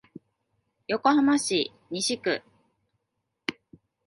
[0.87, 2.41] 横浜市西区